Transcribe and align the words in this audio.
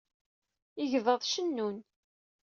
Igḍaḍ 0.83 1.21
cennun. 1.25 1.77